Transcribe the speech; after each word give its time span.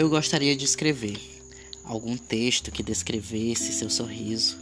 Eu 0.00 0.08
gostaria 0.08 0.56
de 0.56 0.64
escrever 0.64 1.20
algum 1.84 2.16
texto 2.16 2.72
que 2.72 2.82
descrevesse 2.82 3.70
seu 3.70 3.90
sorriso, 3.90 4.58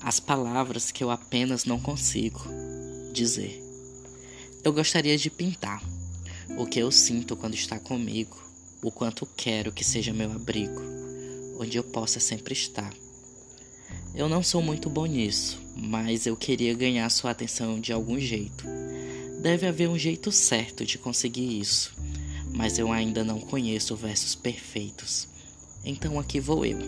as 0.00 0.18
palavras 0.18 0.90
que 0.90 1.04
eu 1.04 1.10
apenas 1.12 1.64
não 1.64 1.78
consigo 1.78 2.40
dizer. 3.12 3.62
Eu 4.64 4.72
gostaria 4.72 5.16
de 5.16 5.30
pintar 5.30 5.80
o 6.58 6.66
que 6.66 6.80
eu 6.80 6.90
sinto 6.90 7.36
quando 7.36 7.54
está 7.54 7.78
comigo, 7.78 8.36
o 8.82 8.90
quanto 8.90 9.24
quero 9.36 9.70
que 9.70 9.84
seja 9.84 10.12
meu 10.12 10.32
abrigo, 10.32 10.82
onde 11.60 11.76
eu 11.76 11.84
possa 11.84 12.18
sempre 12.18 12.52
estar. 12.52 12.92
Eu 14.16 14.28
não 14.28 14.42
sou 14.42 14.60
muito 14.60 14.90
bom 14.90 15.06
nisso, 15.06 15.60
mas 15.76 16.26
eu 16.26 16.36
queria 16.36 16.74
ganhar 16.74 17.08
sua 17.08 17.30
atenção 17.30 17.78
de 17.78 17.92
algum 17.92 18.18
jeito. 18.18 18.64
Deve 19.40 19.64
haver 19.64 19.88
um 19.88 19.96
jeito 19.96 20.32
certo 20.32 20.84
de 20.84 20.98
conseguir 20.98 21.60
isso, 21.60 21.94
mas 22.52 22.78
eu 22.78 22.92
ainda 22.92 23.24
não 23.24 23.40
conheço 23.40 23.96
versos 23.96 24.34
perfeitos. 24.34 25.28
Então 25.84 26.18
aqui 26.18 26.40
vou 26.40 26.64
eu. 26.64 26.78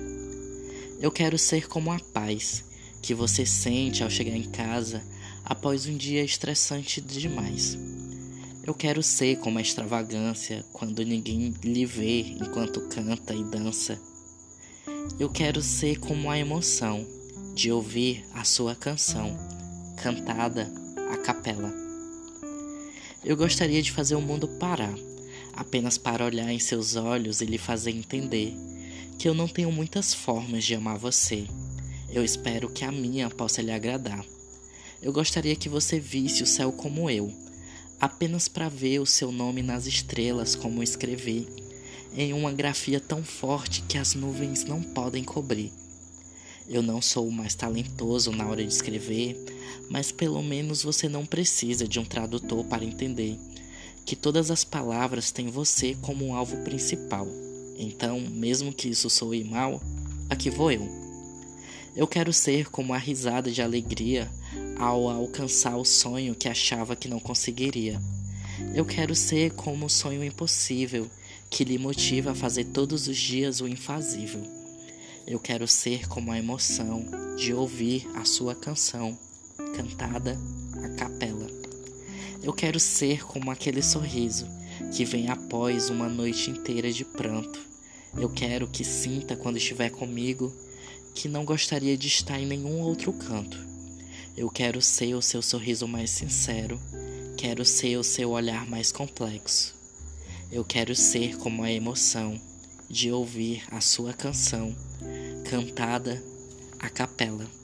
Eu 1.00 1.10
quero 1.10 1.38
ser 1.38 1.68
como 1.68 1.90
a 1.90 1.98
paz 1.98 2.64
que 3.02 3.14
você 3.14 3.44
sente 3.44 4.02
ao 4.02 4.10
chegar 4.10 4.36
em 4.36 4.50
casa 4.50 5.02
após 5.44 5.86
um 5.86 5.96
dia 5.96 6.24
estressante 6.24 7.00
demais. 7.00 7.76
Eu 8.66 8.72
quero 8.74 9.02
ser 9.02 9.38
como 9.38 9.58
a 9.58 9.62
extravagância 9.62 10.64
quando 10.72 11.04
ninguém 11.04 11.54
lhe 11.62 11.84
vê 11.84 12.20
enquanto 12.40 12.88
canta 12.88 13.34
e 13.34 13.44
dança 13.44 14.00
eu 15.18 15.28
quero 15.28 15.62
ser 15.62 15.98
como 15.98 16.30
a 16.30 16.38
emoção 16.38 17.06
de 17.54 17.70
ouvir 17.70 18.24
a 18.32 18.42
sua 18.42 18.74
canção, 18.74 19.36
cantada 19.96 20.70
a 21.12 21.16
capela. 21.16 21.72
Eu 23.24 23.36
gostaria 23.36 23.80
de 23.80 23.92
fazer 23.92 24.16
o 24.16 24.20
mundo 24.20 24.48
parar, 24.48 24.94
apenas 25.56 25.96
para 25.96 26.24
olhar 26.24 26.52
em 26.52 26.58
seus 26.58 26.96
olhos 26.96 27.40
e 27.40 27.44
lhe 27.44 27.58
fazer 27.58 27.90
entender 27.90 28.54
que 29.18 29.28
eu 29.28 29.34
não 29.34 29.48
tenho 29.48 29.70
muitas 29.70 30.12
formas 30.12 30.64
de 30.64 30.74
amar 30.74 30.98
você. 30.98 31.46
Eu 32.10 32.24
espero 32.24 32.68
que 32.68 32.84
a 32.84 32.92
minha 32.92 33.30
possa 33.30 33.62
lhe 33.62 33.72
agradar. 33.72 34.24
Eu 35.02 35.12
gostaria 35.12 35.56
que 35.56 35.68
você 35.68 35.98
visse 36.00 36.42
o 36.42 36.46
céu 36.46 36.72
como 36.72 37.10
eu, 37.10 37.32
apenas 38.00 38.48
para 38.48 38.68
ver 38.68 39.00
o 39.00 39.06
seu 39.06 39.30
nome 39.30 39.62
nas 39.62 39.86
estrelas 39.86 40.54
como 40.54 40.82
escrevi 40.82 41.48
em 42.16 42.32
uma 42.32 42.52
grafia 42.52 43.00
tão 43.00 43.24
forte 43.24 43.82
que 43.82 43.98
as 43.98 44.14
nuvens 44.14 44.64
não 44.64 44.82
podem 44.82 45.24
cobrir. 45.24 45.72
Eu 46.68 46.80
não 46.80 47.02
sou 47.02 47.26
o 47.28 47.32
mais 47.32 47.54
talentoso 47.54 48.30
na 48.30 48.46
hora 48.46 48.62
de 48.64 48.72
escrever, 48.72 49.36
mas 49.90 50.10
pelo 50.12 50.42
menos 50.42 50.82
você 50.82 51.08
não 51.08 51.26
precisa 51.26 51.86
de 51.86 51.98
um 51.98 52.04
tradutor 52.04 52.64
para 52.64 52.84
entender 52.84 53.36
que 54.04 54.14
todas 54.14 54.50
as 54.50 54.64
palavras 54.64 55.30
têm 55.30 55.48
você 55.48 55.96
como 56.00 56.26
um 56.26 56.34
alvo 56.34 56.56
principal. 56.58 57.26
Então, 57.76 58.20
mesmo 58.20 58.72
que 58.72 58.88
isso 58.88 59.08
soe 59.10 59.42
mal, 59.42 59.82
aqui 60.28 60.50
vou 60.50 60.70
eu. 60.70 60.86
Eu 61.96 62.06
quero 62.06 62.32
ser 62.32 62.70
como 62.70 62.92
a 62.92 62.98
risada 62.98 63.50
de 63.50 63.62
alegria 63.62 64.30
ao 64.78 65.08
alcançar 65.08 65.76
o 65.76 65.84
sonho 65.84 66.34
que 66.34 66.48
achava 66.48 66.96
que 66.96 67.08
não 67.08 67.20
conseguiria. 67.20 68.00
Eu 68.74 68.84
quero 68.84 69.14
ser 69.14 69.52
como 69.52 69.86
o 69.86 69.90
sonho 69.90 70.24
impossível 70.24 71.08
que 71.48 71.64
lhe 71.64 71.78
motiva 71.78 72.32
a 72.32 72.34
fazer 72.34 72.64
todos 72.64 73.06
os 73.06 73.16
dias 73.16 73.60
o 73.60 73.68
infazível. 73.68 74.42
Eu 75.26 75.38
quero 75.38 75.66
ser 75.66 76.06
como 76.08 76.30
a 76.32 76.38
emoção 76.38 77.06
de 77.36 77.54
ouvir 77.54 78.06
a 78.14 78.24
sua 78.24 78.54
canção, 78.54 79.16
cantada 79.74 80.38
a 80.82 80.88
capela. 80.96 81.63
Eu 82.44 82.52
quero 82.52 82.78
ser 82.78 83.24
como 83.24 83.50
aquele 83.50 83.82
sorriso 83.82 84.46
que 84.94 85.02
vem 85.02 85.30
após 85.30 85.88
uma 85.88 86.10
noite 86.10 86.50
inteira 86.50 86.92
de 86.92 87.02
pranto. 87.02 87.58
Eu 88.14 88.28
quero 88.28 88.68
que 88.68 88.84
sinta 88.84 89.34
quando 89.34 89.56
estiver 89.56 89.88
comigo 89.88 90.54
que 91.14 91.26
não 91.26 91.42
gostaria 91.42 91.96
de 91.96 92.06
estar 92.06 92.38
em 92.38 92.44
nenhum 92.44 92.82
outro 92.82 93.14
canto. 93.14 93.56
Eu 94.36 94.50
quero 94.50 94.82
ser 94.82 95.14
o 95.14 95.22
seu 95.22 95.40
sorriso 95.40 95.88
mais 95.88 96.10
sincero, 96.10 96.78
quero 97.34 97.64
ser 97.64 97.96
o 97.96 98.04
seu 98.04 98.32
olhar 98.32 98.66
mais 98.66 98.92
complexo. 98.92 99.74
Eu 100.52 100.66
quero 100.66 100.94
ser 100.94 101.38
como 101.38 101.62
a 101.62 101.72
emoção 101.72 102.38
de 102.90 103.10
ouvir 103.10 103.62
a 103.70 103.80
sua 103.80 104.12
canção 104.12 104.76
cantada 105.48 106.22
a 106.78 106.90
capela. 106.90 107.63